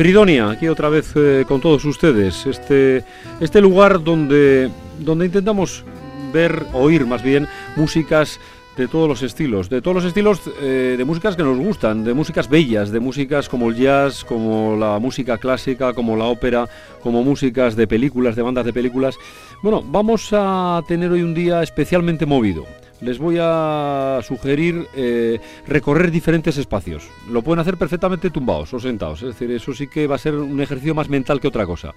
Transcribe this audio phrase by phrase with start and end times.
[0.00, 2.46] Fridonia, aquí otra vez eh, con todos ustedes.
[2.46, 3.04] Este,
[3.38, 5.84] este lugar donde, donde intentamos
[6.32, 8.40] ver, oír más bien, músicas
[8.78, 12.14] de todos los estilos, de todos los estilos eh, de músicas que nos gustan, de
[12.14, 16.66] músicas bellas, de músicas como el jazz, como la música clásica, como la ópera,
[17.02, 19.16] como músicas de películas, de bandas de películas.
[19.62, 22.64] Bueno, vamos a tener hoy un día especialmente movido
[23.00, 27.08] les voy a sugerir eh, recorrer diferentes espacios.
[27.30, 30.34] Lo pueden hacer perfectamente tumbados o sentados, es decir, eso sí que va a ser
[30.34, 31.94] un ejercicio más mental que otra cosa.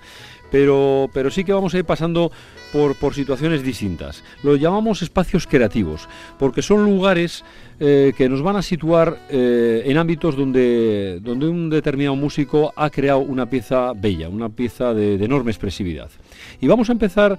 [0.52, 2.32] Pero, pero sí que vamos a ir pasando
[2.72, 4.23] por, situaciones distintas.
[4.44, 6.08] Lo llamamos espacios creativos,
[6.40, 7.44] porque son lugares
[7.80, 12.90] eh, que nos van a situar eh, en ámbitos donde, donde un determinado músico ha
[12.90, 16.10] creado una pieza bella, una pieza de enorme expresividad.
[16.62, 17.38] Y vamos a empezar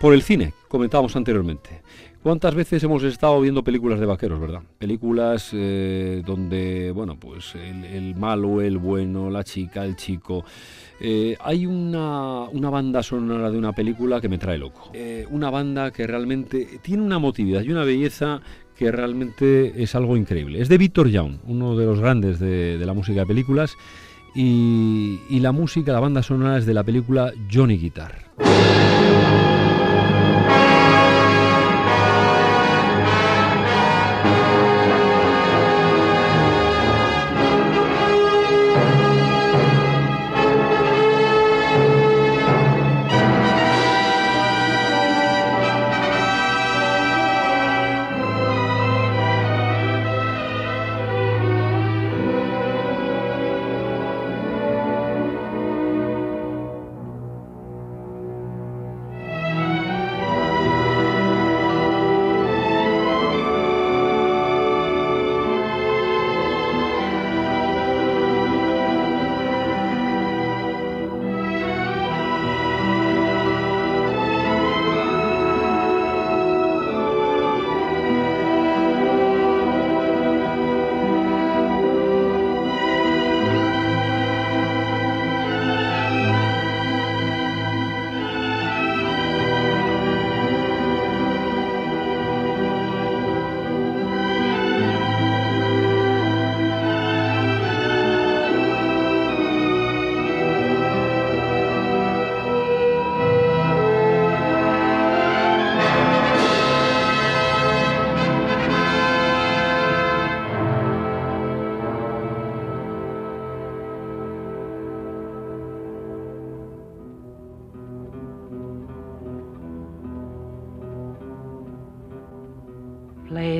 [0.00, 1.85] por el cine, comentábamos anteriormente.
[2.26, 4.60] ¿Cuántas veces hemos estado viendo películas de vaqueros, verdad?
[4.80, 10.44] Películas eh, donde, bueno, pues el, malo, el bueno, la chica, el chico.
[10.98, 14.90] Eh, hay una, banda sonora de una película que me trae loco.
[14.92, 18.40] Eh, una banda que realmente tiene una motividad y una belleza
[18.76, 20.60] que realmente es algo increíble.
[20.60, 23.76] Es de Victor Young, uno de los grandes de, la música de películas.
[24.34, 28.26] Y la música, la banda sonora es de la película Johnny Guitar.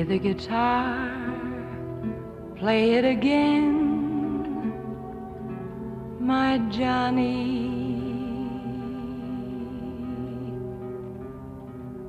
[0.03, 1.11] The guitar,
[2.55, 4.73] play it again,
[6.21, 7.67] my Johnny.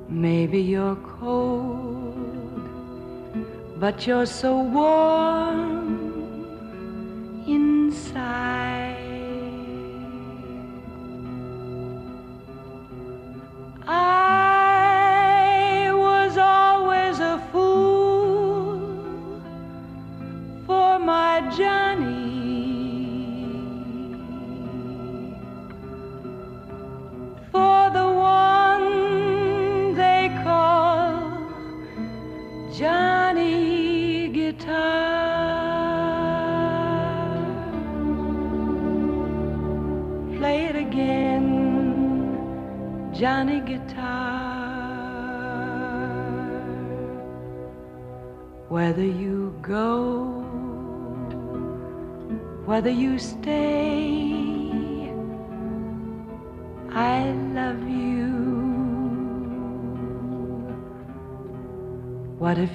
[0.07, 2.69] Maybe you're cold,
[3.77, 5.89] but you're so warm
[7.45, 7.91] Johnny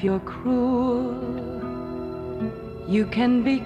[0.05, 1.15] you're cruel?
[2.87, 3.61] You can be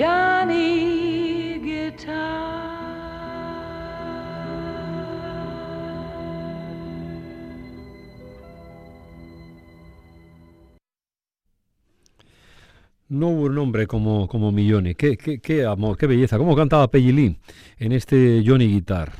[0.00, 2.40] Johnny Guitar.
[13.10, 14.94] no hubo un hombre como, como Milloni.
[14.94, 16.38] Qué, qué, qué, amor, qué belleza.
[16.38, 17.36] Cómo cantaba Pellilí
[17.78, 19.12] en este Johnny Guitar.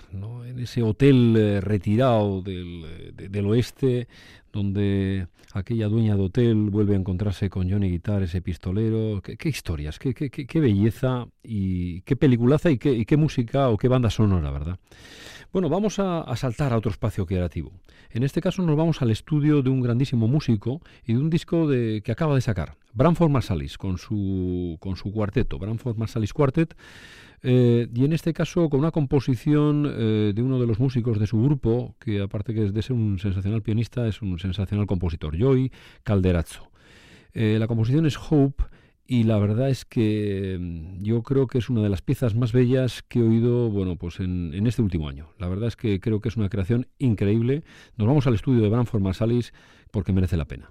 [0.63, 4.09] Ese hotel eh, retirado del, del, oeste,
[4.53, 9.23] donde aquella dueña de hotel vuelve a encontrarse con Johnny Guitar, ese pistolero.
[9.23, 13.89] Qué, historias, qué, qué, qué, belleza y qué peliculaza y qué, qué música o qué
[13.89, 14.79] banda sonora, ¿verdad?
[15.53, 17.73] Bueno, vamos a, a, saltar a otro espacio creativo.
[18.11, 21.67] En este caso nos vamos al estudio de un grandísimo músico y de un disco
[21.67, 26.77] de, que acaba de sacar, Branford Marsalis, con su, con su cuarteto, Branford Marsalis Quartet,
[27.43, 31.27] eh, y en este caso con una composición eh, de uno de los músicos de
[31.27, 35.41] su grupo, que aparte que es de ser un sensacional pianista, es un sensacional compositor,
[35.41, 35.73] Joey
[36.03, 36.71] Calderazzo.
[37.33, 38.65] Eh, la composición es Hope
[39.07, 42.53] y la verdad es que mm, yo creo que es una de las piezas más
[42.53, 45.31] bellas que he oído bueno, pues en, en, este último año.
[45.39, 47.65] La verdad es que creo que es una creación increíble.
[47.97, 49.53] Nos vamos al estudio de Branford Marsalis
[49.91, 50.71] porque merece la pena.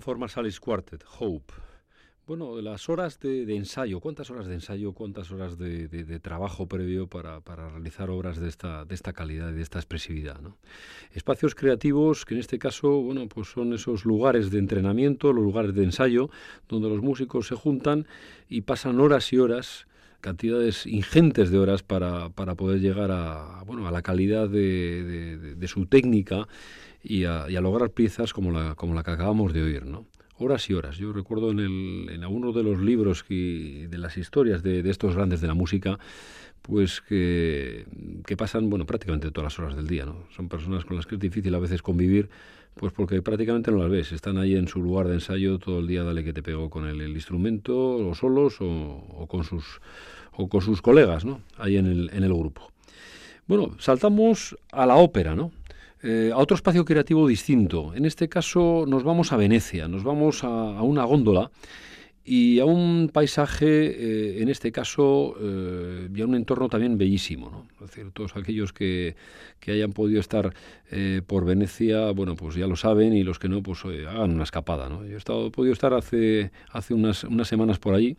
[0.00, 1.52] Branford Marsalis Quartet, Hope.
[2.26, 7.40] Bueno, las horas de, ensayo, ¿cuántas horas de ensayo, cuántas horas de, trabajo previo para,
[7.40, 10.40] realizar obras de esta, de esta calidad y de esta expresividad?
[11.12, 15.74] Espacios creativos que en este caso, bueno, pues son esos lugares de entrenamiento, los lugares
[15.74, 16.30] de ensayo,
[16.66, 18.06] donde los músicos se juntan
[18.48, 19.86] y pasan horas y horas
[20.22, 25.68] cantidades ingentes de horas para, para poder llegar a, bueno, a la calidad de, de
[25.68, 26.46] su técnica
[27.02, 30.06] y a, y a, lograr piezas como la, como la que acabamos de oír, ¿no?
[30.40, 30.96] horas y horas.
[30.96, 35.14] Yo recuerdo en, el, en algunos de los libros y de las historias de, estos
[35.14, 35.98] grandes de la música,
[36.62, 37.86] pues que,
[38.26, 40.24] que, pasan, bueno, prácticamente todas las horas del día, ¿no?
[40.34, 42.28] Son personas con las que es difícil a veces convivir,
[42.74, 44.12] pues porque prácticamente no las ves.
[44.12, 46.86] Están ahí en su lugar de ensayo todo el día, dale que te pego con
[46.86, 49.80] el, instrumento, o solos, o, o, con sus,
[50.32, 51.42] o con sus colegas, ¿no?
[51.58, 52.72] Ahí en el, en el grupo.
[53.46, 55.50] Bueno, saltamos a la ópera, ¿no?
[56.02, 57.94] Eh, a otro espacio creativo distinto.
[57.94, 61.50] En este caso nos vamos a Venecia, nos vamos a, una góndola
[62.24, 67.50] y a un paisaje, eh, en este caso, eh, y a un entorno también bellísimo.
[67.50, 67.66] ¿no?
[67.84, 69.14] Es decir, todos aquellos que,
[69.58, 70.54] que hayan podido estar
[71.26, 74.88] por Venecia, bueno, pues ya lo saben y los que no, pues hagan una escapada.
[74.88, 75.04] ¿no?
[75.04, 78.16] Yo he, estado, he podido estar hace, hace unas, unas semanas por allí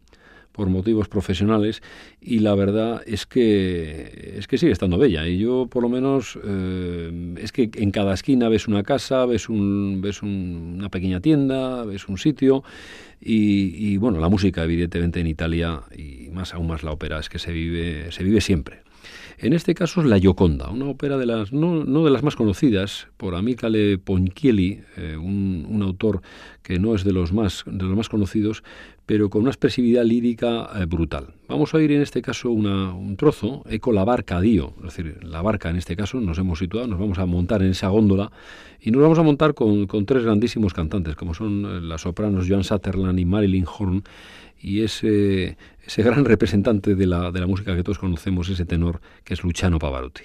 [0.52, 1.82] por motivos profesionales
[2.20, 5.28] y la verdad es que es que sigue estando bella.
[5.28, 9.50] Y yo por lo menos eh, es que en cada esquina ves una casa ves
[9.50, 12.64] un ves una pequeña tienda ves un sitio
[13.20, 17.30] y, y, bueno la música evidentemente en Italia y más aún más la ópera es
[17.30, 18.82] que se vive se vive siempre
[19.38, 23.08] en este caso es La Gioconda, una ópera de las, no, de las más conocidas,
[23.18, 26.22] por Amicale Ponchielli, eh, un, autor
[26.62, 28.64] que no es de los, más, de los más conocidos,
[29.06, 31.34] pero con una expresividad lírica eh, brutal.
[31.48, 35.24] Vamos a oír en este caso una, un trozo, Eco la barca Dio, es decir,
[35.24, 38.32] la barca en este caso, nos hemos situado, nos vamos a montar en esa góndola
[38.80, 42.48] y nos vamos a montar con, con tres grandísimos cantantes, como son eh, las sopranos
[42.48, 44.04] Joan Sutherland y Marilyn Horn,
[44.62, 49.02] y ese, ese gran representante de la, de la música que todos conocemos, ese tenor
[49.24, 50.24] que es Luciano Pavarotti.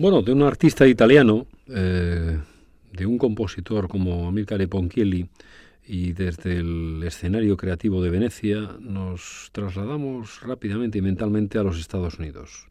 [0.00, 2.38] Bueno, de un artista italiano, eh,
[2.90, 5.28] de un compositor como Amilcare Ponchielli,
[5.86, 12.18] y desde el escenario creativo de Venecia nos trasladamos rápidamente y mentalmente a los Estados
[12.18, 12.66] Unidos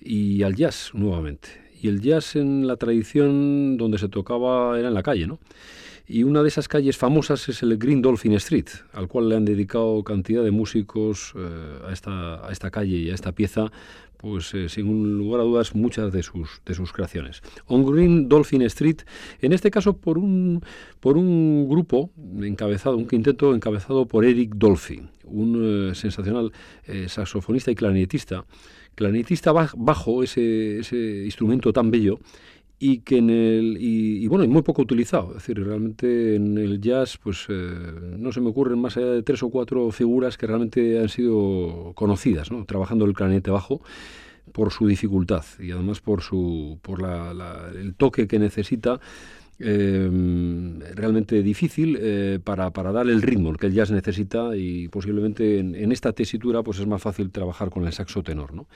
[0.00, 1.50] y al jazz nuevamente.
[1.82, 5.38] Y el jazz en la tradición donde se tocaba era en la calle, ¿no?
[6.08, 9.44] Y una de esas calles famosas es el Green Dolphin Street, al cual le han
[9.44, 13.70] dedicado cantidad de músicos eh, a, esta, a esta calle y a esta pieza,
[14.20, 17.42] pues eh, sin lugar a dudas muchas de sus, de sus creaciones.
[17.66, 18.98] On Green Dolphin Street,
[19.40, 20.62] en este caso por un,
[21.00, 22.10] por un grupo
[22.42, 26.52] encabezado, un quinteto encabezado por Eric Dolphin, un eh, sensacional
[27.06, 28.44] saxofonista y clarinetista,
[28.94, 32.18] clarinetista bajo ese, ese instrumento tan bello
[32.82, 36.80] y que en el y, bueno y muy poco utilizado es decir realmente en el
[36.80, 37.52] jazz pues eh,
[38.16, 41.92] no se me ocurren más allá de tres o cuatro figuras que realmente han sido
[41.94, 42.64] conocidas ¿no?
[42.64, 43.82] trabajando el clarinete bajo
[44.52, 48.98] por su dificultad y además por su por la, el toque que necesita
[49.58, 50.08] eh,
[50.94, 55.74] realmente difícil eh, para, para dar el ritmo que el jazz necesita y posiblemente en,
[55.74, 58.68] en, esta tesitura pues es más fácil trabajar con el saxo tenor ¿no?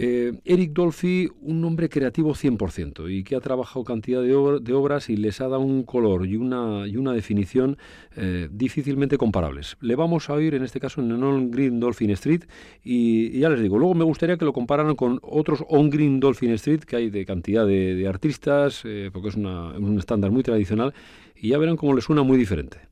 [0.00, 5.16] Eh, Eric Dolphy, un hombre creativo 100% y que ha trabajado cantidad de, obras y
[5.16, 7.76] les ha dado un color y una, y una definición
[8.14, 9.76] eh, difícilmente comparables.
[9.80, 12.44] Le vamos a oír en este caso en On Green Dolphin Street
[12.84, 16.52] y, ya les digo, luego me gustaría que lo compararan con otros On Green Dolphin
[16.52, 20.94] Street que hay de cantidad de, artistas, eh, porque es un estándar muy tradicional
[21.34, 22.87] y ya verán cómo les suena muy diferente.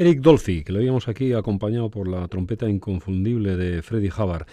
[0.00, 4.46] Eric Dolphy, que lo veíamos aquí acompañado por la trompeta inconfundible de Freddie Hubbard.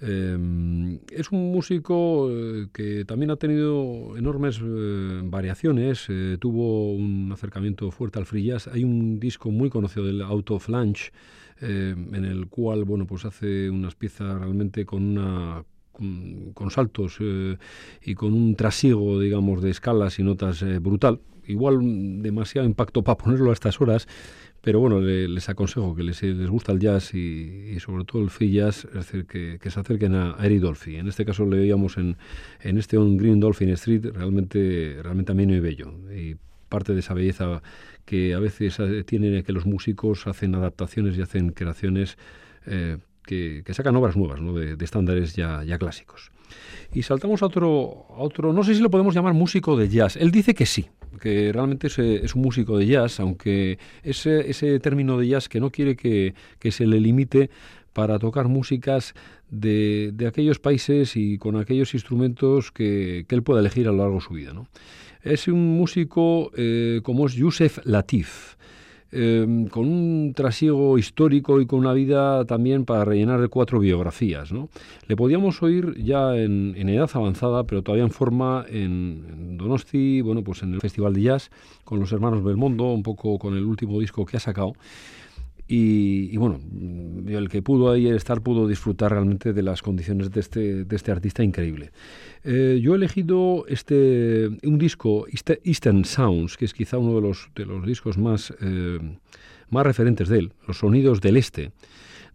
[0.00, 6.06] Eh, es un músico eh, que también ha tenido enormes eh, variaciones,
[6.40, 8.66] tuvo un acercamiento fuerte al free jazz.
[8.68, 11.12] Hay un disco muy conocido del Auto Flange,
[11.60, 17.18] en el cual bueno, pues hace unas piezas realmente con con, saltos
[18.02, 21.20] y con un trasiego, digamos, de escalas y notas brutal.
[21.46, 24.08] Igual demasiado impacto para ponerlo a estas horas,
[24.64, 28.50] pero bueno, les aconsejo que les, les gusta el jazz y, sobre todo el free
[28.50, 30.96] jazz, es decir, que, se acerquen a Eric Dolphy.
[30.96, 32.16] En este caso le veíamos en,
[32.62, 35.92] este On Green Dolphin Street, realmente, realmente ameno y bello.
[36.16, 36.36] Y
[36.70, 37.62] parte de esa belleza
[38.06, 42.16] que a veces tiene que los músicos hacen adaptaciones y hacen creaciones
[42.64, 44.54] eh, que, sacan obras nuevas, ¿no?
[44.54, 46.32] de, estándares ya, ya clásicos.
[46.94, 50.16] Y saltamos a otro, a otro, no sé si lo podemos llamar músico de jazz.
[50.16, 50.86] Él dice que sí,
[51.20, 55.70] que realmente es, un músico de jazz, aunque ese, ese término de jazz que no
[55.70, 56.34] quiere que,
[56.70, 57.50] se le limite
[57.92, 59.14] para tocar músicas
[59.50, 64.16] de, de, aquellos países y con aquellos instrumentos que, él pueda elegir a lo largo
[64.16, 64.52] de su vida.
[64.52, 64.68] ¿no?
[65.22, 68.53] Es un músico eh, como es Yusef Latif.
[69.16, 74.50] Em, con un trasiego histórico y con una vida también para rellenar de cuatro biografías.
[74.50, 74.68] ¿no?
[75.06, 80.64] Le podíamos oír ya en, edad avanzada, pero todavía en forma en, Donosti, bueno, pues
[80.64, 81.52] en el Festival de Jazz,
[81.84, 84.72] con los hermanos Belmondo, un poco con el último disco que ha sacado.
[85.66, 86.60] Y, bueno,
[87.26, 91.10] el que pudo ahí estar pudo disfrutar realmente de las condiciones de este, de este
[91.10, 91.90] artista increíble.
[92.42, 95.26] Eh, yo he elegido este, un disco,
[95.64, 98.98] Eastern Sounds, que es quizá uno de los, de los discos más, eh,
[99.70, 101.72] más referentes de él, Los Sonidos del Este,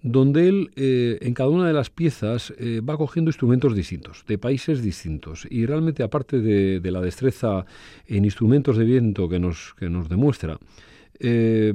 [0.01, 4.81] donde él eh, en cada una de las piezas va cogiendo instrumentos distintos, de países
[4.81, 5.45] distintos.
[5.51, 7.67] Y realmente aparte de, de la destreza
[8.07, 10.57] en instrumentos de viento que nos, que nos demuestra,
[11.19, 11.73] eh,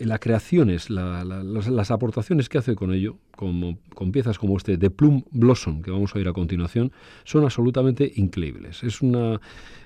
[0.00, 5.22] las creaciones, las, aportaciones que hace con ello, como, con piezas como este de Plum
[5.30, 6.92] Blossom, que vamos a ir a continuación,
[7.24, 8.82] son absolutamente increíbles.
[8.82, 9.40] Es una,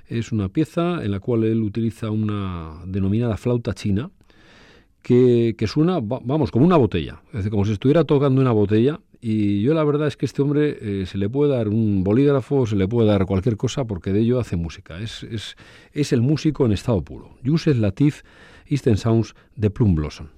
[0.06, 4.10] es una pieza en la cual él utiliza una denominada flauta china,
[5.02, 9.00] que, que suena, vamos, como una botella, es decir, como si estuviera tocando una botella
[9.26, 12.66] y yo la verdad es que este hombre eh, se le puede dar un bolígrafo,
[12.66, 15.00] se le puede dar cualquier cosa porque de ello hace música.
[15.00, 15.56] Es, es,
[15.94, 17.38] es el músico en estado puro.
[17.42, 18.20] Yusef Latif,
[18.66, 20.28] Eastern Sounds de Plum Blossom.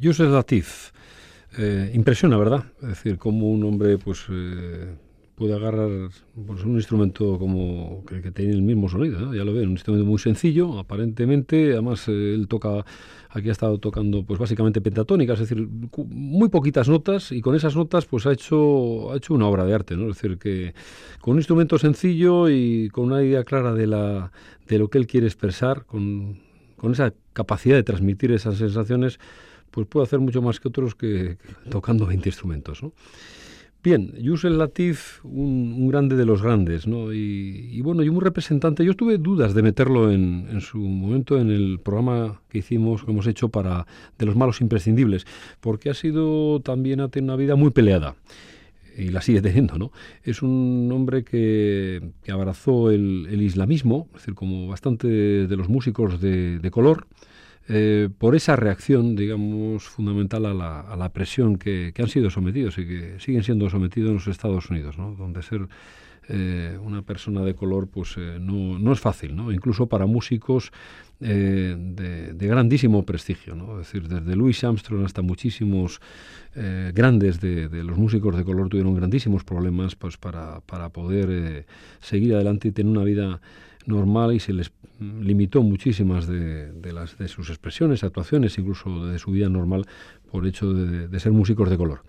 [0.00, 0.92] Yusef Latif.
[1.58, 2.64] Eh, impresiona, ¿verdad?
[2.80, 4.94] Es decir, como un hombre pues eh,
[5.34, 5.88] puede agarrar
[6.46, 10.18] pues, un instrumento como que, tiene el mismo sonido, ya lo ven, un instrumento muy
[10.18, 12.84] sencillo, aparentemente, además eh, él toca,
[13.30, 15.68] aquí ha estado tocando pues básicamente pentatónicas, es decir,
[16.08, 19.74] muy poquitas notas y con esas notas pues ha hecho, ha hecho una obra de
[19.74, 20.08] arte, ¿no?
[20.10, 20.72] Es decir, que
[21.20, 24.32] con un instrumento sencillo y con una idea clara de, la,
[24.68, 26.38] de lo que él quiere expresar, con,
[26.76, 29.18] con esa capacidad de transmitir esas sensaciones,
[29.70, 31.38] pues puede hacer mucho más que otros que,
[31.70, 32.82] tocando 20 instrumentos.
[32.82, 32.92] ¿no?
[33.82, 37.14] Bien, Yusel Latif, un, grande de los grandes, ¿no?
[37.14, 38.84] Y, bueno, y un representante.
[38.84, 43.10] Yo tuve dudas de meterlo en, en, su momento en el programa que hicimos, que
[43.10, 43.86] hemos hecho para
[44.18, 45.26] de los malos imprescindibles,
[45.60, 48.16] porque ha sido también ha tenido una vida muy peleada
[48.98, 49.92] y la sigue teniendo, ¿no?
[50.24, 55.70] Es un hombre que, que abrazó el, el, islamismo, es decir, como bastante de los
[55.70, 57.06] músicos de, de color,
[57.72, 62.76] eh, por esa reacción, digamos, fundamental a la, a la presión que, han sido sometidos
[62.78, 65.14] y que siguen siendo sometidos en los Estados Unidos, ¿no?
[65.14, 65.68] donde ser
[66.28, 69.52] eh, una persona de color pues eh, no, es fácil, ¿no?
[69.52, 70.72] incluso para músicos
[71.20, 73.78] de, grandísimo prestigio, ¿no?
[73.78, 76.00] es decir, desde Louis Armstrong hasta muchísimos
[76.54, 81.66] grandes de, de, los músicos de color tuvieron grandísimos problemas pues, para, para poder
[82.00, 83.40] seguir adelante y tener una vida
[83.86, 89.18] normal y se les limitó muchísimas de, de, las, de sus expresiones, actuaciones, incluso de
[89.18, 89.86] su vida normal,
[90.30, 92.02] por hecho de, de ser músicos de color.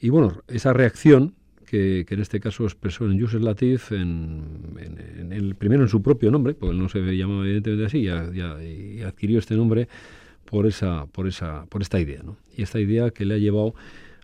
[0.00, 1.34] Y bueno, esa reacción
[1.66, 4.42] que, en este caso expresó en Yusef Latif, en,
[4.78, 8.02] en, en, el, primero en su propio nombre, porque él no se llamaba evidentemente así,
[8.02, 8.30] ya,
[8.62, 9.88] y adquirió este nombre
[10.44, 12.22] por, esa, por, esa, por esta idea.
[12.22, 12.36] ¿no?
[12.56, 13.74] Y esta idea que le ha llevado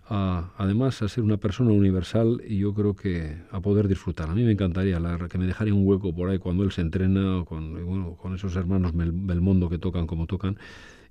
[0.09, 4.29] a, además a ser una persona universal y yo creo que a poder disfrutar.
[4.29, 6.81] A mí me encantaría la, que me dejaría un hueco por ahí cuando él se
[6.81, 10.57] entrena o con, con esos hermanos Belmondo que tocan como tocan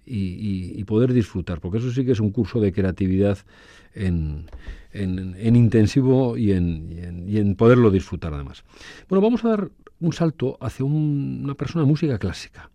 [0.05, 3.38] y, poder disfrutar, porque eso sí que es un curso de creatividad
[3.95, 4.47] en,
[4.93, 8.64] en, en intensivo y en, y en, poderlo disfrutar además.
[9.09, 9.70] Bueno, vamos a dar
[10.01, 12.70] un salto hacia un, una persona de música clásica.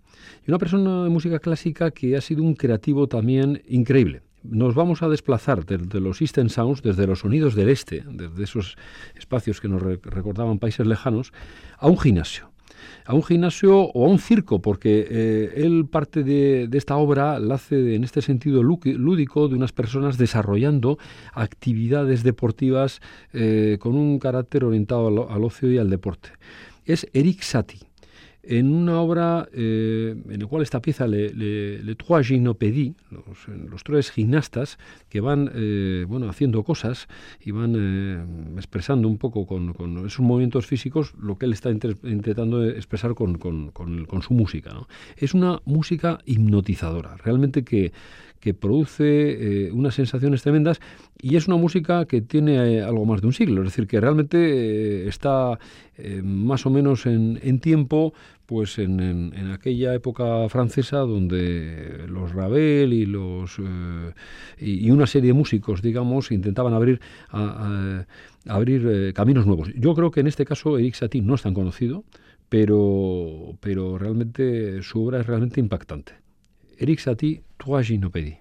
[0.45, 5.01] Y una persona de música clásica que ha sido un creativo también increíble nos vamos
[5.01, 8.77] a desplazar desde los Eastern Sounds, desde los sonidos del este, desde esos
[9.15, 11.33] espacios que nos recordaban países lejanos,
[11.77, 12.51] a un gimnasio.
[13.05, 17.55] A un gimnasio o a un circo, porque eh, él parte de, esta obra la
[17.55, 20.97] hace en este sentido lúdico de unas personas desarrollando
[21.33, 23.01] actividades deportivas
[23.33, 26.29] eh, con un carácter orientado al, al ocio y al deporte.
[26.85, 27.87] Es Eric Satie
[28.47, 33.47] en una obra eh, en la cual esta pieza, Le, le, le Trois Gymnopédies, los,
[33.69, 34.77] los, tres gimnastas
[35.09, 37.07] que van eh, bueno, haciendo cosas
[37.41, 41.69] y van eh, expresando un poco con, con, esos movimientos físicos lo que él está
[41.69, 44.71] inter, intentando expresar con, con, con su música.
[45.17, 47.91] Es una música hipnotizadora, realmente que
[48.39, 50.79] que produce eh, unas sensaciones tremendas
[51.21, 53.99] y es una música que tiene eh, algo más de un siglo, es decir, que
[53.99, 55.57] realmente eh, está
[56.23, 58.13] más o menos en, en tiempo
[58.45, 63.59] pues en, en, aquella época francesa donde los Ravel y los
[64.59, 67.01] y, una serie de músicos digamos intentaban abrir
[68.47, 69.73] abrir caminos nuevos.
[69.75, 72.03] Yo creo que en este caso Eric Satie no es tan conocido
[72.47, 76.13] pero pero realmente su obra es realmente impactante.
[76.77, 78.37] Eric Satie, trois gynopédies.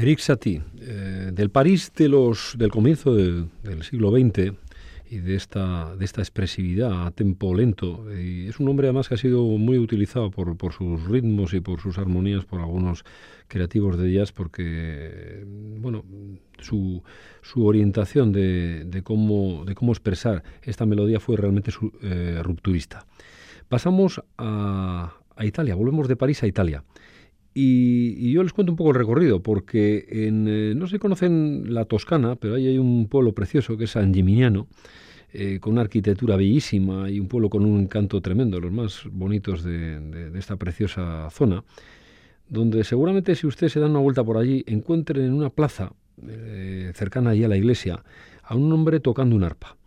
[0.00, 4.52] Eric Satie, eh, del París de los, del comienzo del siglo XX
[5.10, 8.06] y de esta, de esta expresividad a tempo lento.
[8.16, 11.58] Y es un hombre además que ha sido muy utilizado por, por sus ritmos y
[11.58, 13.04] por sus armonías por algunos
[13.48, 15.44] creativos de jazz porque,
[15.80, 16.04] bueno,
[16.60, 17.02] su,
[17.42, 21.72] su orientación de, de, cómo, de cómo expresar esta melodía fue realmente
[22.02, 23.04] eh, rupturista.
[23.68, 26.84] Pasamos a, a Italia, volvemos de París a Italia.
[27.54, 31.86] Y, yo les cuento un poco el recorrido, porque en, eh, no se conocen la
[31.86, 34.68] Toscana, pero ahí hay un pueblo precioso que es San Gimignano,
[35.32, 39.62] eh, con una arquitectura bellísima y un pueblo con un encanto tremendo, los más bonitos
[39.62, 41.64] de, esta preciosa zona,
[42.48, 45.92] donde seguramente si ustedes se dan una vuelta por allí, encuentren en una plaza
[46.26, 48.02] eh, cercana allí a la iglesia
[48.42, 49.77] a un hombre tocando un arpa.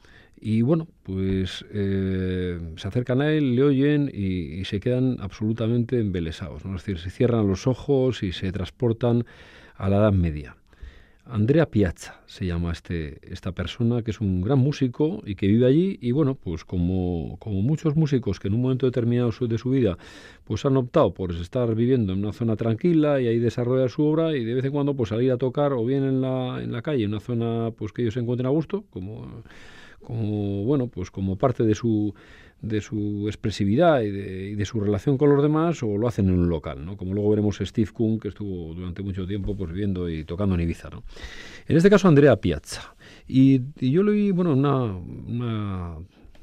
[0.43, 6.65] Y bueno, pues eh, se acercan a él, le oyen y, se quedan absolutamente embelesados.
[6.65, 6.75] ¿no?
[6.75, 9.23] Es decir, se cierran los ojos y se transportan
[9.75, 10.57] a la Edad Media.
[11.25, 15.67] Andrea Piazza se llama este, esta persona, que es un gran músico y que vive
[15.67, 15.99] allí.
[16.01, 19.99] Y bueno, pues como, como muchos músicos que en un momento determinado de su vida
[20.43, 24.35] pues han optado por estar viviendo en una zona tranquila y ahí desarrollar su obra
[24.35, 26.81] y de vez en cuando pues salir a tocar o bien en la, en la
[26.81, 29.43] calle, en una zona pues que ellos se encuentren a gusto, como
[30.03, 32.13] como bueno pues como parte de su
[32.61, 34.11] de su expresividad y
[34.55, 36.95] de, su relación con los demás o lo hacen en un local, ¿no?
[36.95, 40.61] Como luego veremos Steve Kuhn, que estuvo durante mucho tiempo pues, viviendo y tocando en
[40.61, 41.03] Ibiza, ¿no?
[41.67, 42.95] En este caso Andrea Piazza.
[43.27, 45.95] Y, yo leí, bueno, una, una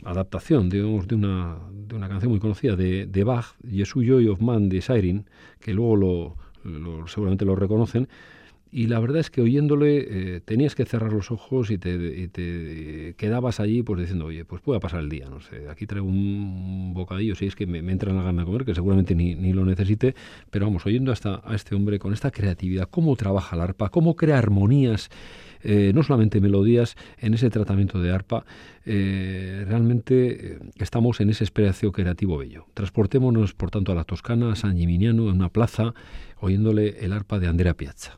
[0.04, 4.40] adaptación, digamos, de una, de una canción muy conocida de, de Bach, Jesu Joy of
[4.40, 5.26] Man de Siren,
[5.60, 5.96] que luego
[6.64, 8.08] lo, seguramente lo reconocen,
[8.70, 13.60] y la verdad es que oyéndole eh, tenías que cerrar los ojos y te, quedabas
[13.60, 17.34] allí pues diciendo, oye, pues pueda pasar el día, no sé, aquí traigo un bocadillo,
[17.34, 19.64] si es que me, entra en la gana de comer, que seguramente ni, ni, lo
[19.64, 20.14] necesite,
[20.50, 24.16] pero vamos, oyendo hasta a este hombre con esta creatividad, cómo trabaja el arpa, cómo
[24.16, 25.10] crea armonías,
[25.62, 28.44] eh, no solamente melodías, en ese tratamiento de arpa,
[28.84, 32.66] eh, realmente estamos en ese espacio creativo bello.
[32.74, 35.94] Transportémonos, por tanto, a la Toscana, a San Gimignano, en una plaza,
[36.38, 38.17] oyéndole el arpa de Andrea Piazza.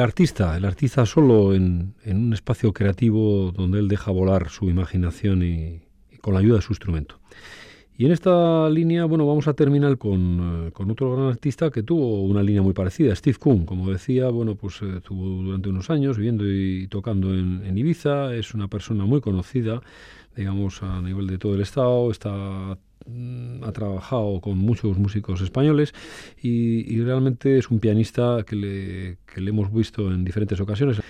[0.00, 5.80] Artista, el artista solo en, un espacio creativo donde él deja volar su imaginación y
[6.20, 7.20] con la ayuda de su instrumento.
[8.00, 11.82] Y en esta línea, bueno, vamos a terminar con, eh, con, otro gran artista que
[11.82, 13.66] tuvo una línea muy parecida, Steve Kuhn.
[13.66, 18.54] Como decía, bueno, pues eh, estuvo durante unos años viviendo y tocando en, Ibiza, es
[18.54, 19.82] una persona muy conocida,
[20.34, 22.78] digamos, a nivel de todo el Estado, está
[23.62, 25.94] ha trabajado con muchos músicos españoles
[26.40, 31.00] y, realmente es un pianista que le, hemos visto en diferentes ocasiones.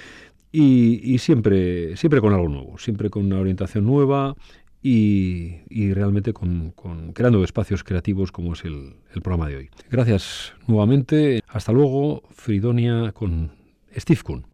[0.53, 4.34] Y, y, siempre, siempre con algo nuevo, siempre con una orientación nueva,
[4.82, 6.72] y, realmente con,
[7.12, 9.70] creando espacios creativos como es el, el programa de hoy.
[9.91, 11.43] Gracias nuevamente.
[11.49, 13.53] Hasta luego, Fridonia con
[13.95, 14.49] Steve Kuhn.